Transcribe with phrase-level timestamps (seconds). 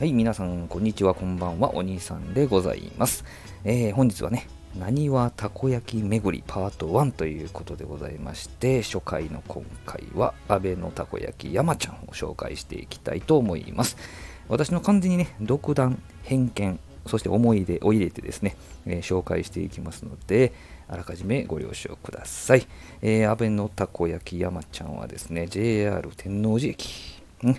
[0.00, 3.24] はい、皆さん、こんにちは、こんばんは、お兄さんでございます。
[3.64, 13.96] えー本日はね、なにわたこ焼き巡りパート1ということでございまして、初回の今回は、安倍のたこ焼き山ちゃんを紹介していきたいと思います。
[14.48, 18.56] 私の完全にね、独断、偏見、そして思い出を入れてですね、
[18.86, 20.52] えー紹介していきますので、
[20.88, 22.66] あらかじめご了承ください。
[23.00, 27.54] えー安倍のたこ焼き山ちゃんはですね、JR 天王寺駅、ん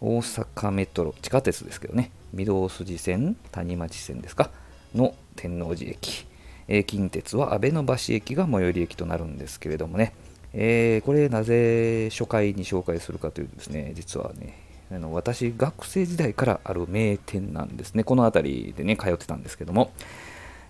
[0.00, 2.10] 大阪メトロ地下鉄ですけどね。
[2.36, 4.50] 御堂筋線谷町線ですか？
[4.94, 6.26] の天王寺駅、
[6.68, 10.12] えー近鉄は安倍の橋駅が最寄り駅となるんですけれどもね、
[10.52, 14.58] えーこれなぜ初回に紹介するかというとですね実はね
[14.92, 18.04] あの私学生時代からある名店なんですね。
[18.04, 19.92] この辺りでね通ってたんですけども。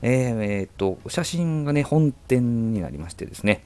[0.02, 3.62] えーえーと写真がね本店になりましてですね。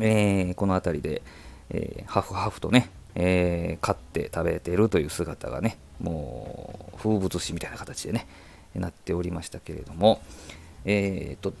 [0.00, 1.22] えーこの辺りで、
[1.70, 8.26] えーハフハフとね、えー買って食べてるという姿がね、もう風物詩みたいな形でね、
[8.74, 10.20] なっておりましたけれども、
[10.84, 11.52] えーと、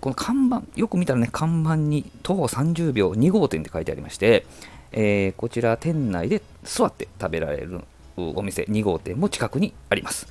[0.00, 4.46] この看板、よく見たらね、看板に徒歩30秒2号店って書いてありまして、
[4.92, 7.80] えーこちら店内で座って食べられる
[8.16, 10.26] お店2号店も近くにあります。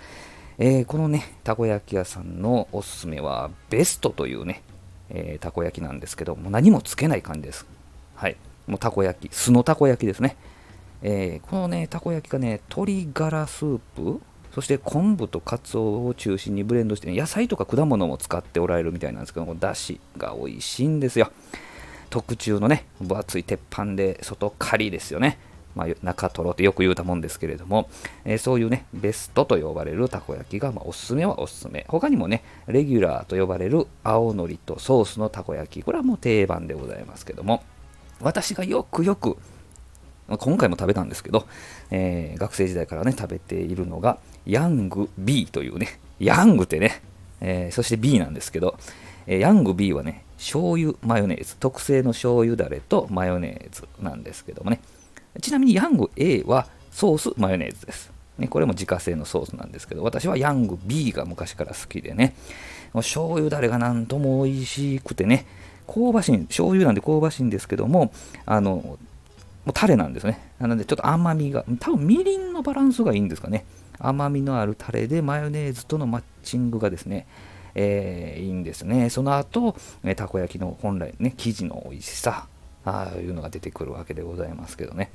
[0.58, 4.62] えーこのね、たこ焼き屋さんのおすすめは、ベストというね、
[5.10, 7.66] えーたこ焼きなんですけども、何もつけない感じです。
[8.16, 8.36] はい。
[8.68, 10.36] もうたこ焼き、酢のたこ焼きですね。
[11.02, 14.20] えーこのね、たこ焼きがね、鶏ガラスープ、
[14.54, 21.32] そして昆布とカツオを中心にブレンドして、ね、野菜とか果物も使っておられるみたいなんですけども、だしが美味しいんですよ。
[22.10, 25.38] 特注のね、分厚い鉄板で外カリですよね。
[25.76, 27.90] まあ、中トロってよく言うたもんですけれども、
[28.26, 31.86] えーそういうね、ベストと呼ばれるたこ焼きが、まあ、おすすめはおすすめ。
[31.88, 37.64] 他にもね、レギュラーと呼ばれる青のりとソースのたこ焼き、これはもう定番でございますけども、
[38.20, 39.38] 私がよくよく、
[40.38, 41.48] 今回も食べたんですけど、
[41.92, 47.02] えー学生時代からね、食べているのが、ヤング B というね、ヤングってね、
[47.42, 48.78] えーそして B なんですけど、
[49.28, 54.80] えーヤング B はね、醤油マヨネーズ、特製の醤油だれとマヨネーズなんですけどもね、
[55.42, 58.12] ちなみにヤング A はソースマヨネーズです。
[58.38, 62.36] ね、これも自家製のソースなんですけど、私はヤング B が昔から好きでね、
[62.94, 65.46] もう醤油だれがなんとも美味しくてね、
[65.88, 68.12] 香ばしい、醤油なんで香ばしいんですけども、
[68.46, 68.98] あの、
[69.66, 70.40] もうタレなんですね。
[70.60, 73.66] なのでちょっと甘みが、多分みりんのバランスがいいんですかね。
[74.00, 77.28] 甘みのあるタレでマヨネーズとのマッチングがですね、
[77.76, 79.10] えーいいんですね。
[79.10, 82.48] その後、えたこ焼きの本来ね、生地の美味しさ、
[82.86, 85.12] ああいうのが出てくるわけでございますけどね。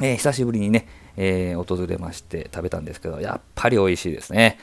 [0.00, 4.58] えー久しぶりにね、えー訪れまして食べたんですけど、やっぱり美味しいですね。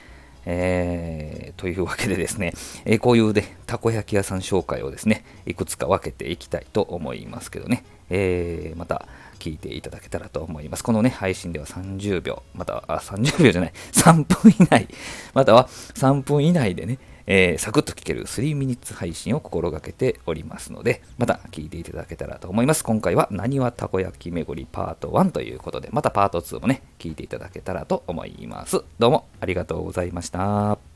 [0.45, 2.53] えーというわけでですね、
[2.85, 9.07] えこういうね、たこ焼き屋さん紹介をですね、いくつか分けていきたいと思いますけどね、えーまた
[9.39, 10.83] 聞いていただけたらと思います。
[10.83, 14.87] このね、配信では30秒、または、30秒じゃない、3分以内、
[15.33, 22.83] または3分以内でね、えーサクッと聞ける3ミニッツ配信を心がけておりますので、また聞いていただけたらと思います。
[22.83, 28.83] 今回は、なにわたこ焼き巡りパート1ということで、またパート2もね、聞いていただけたらと思います。
[28.99, 30.90] どうもありがとうございました。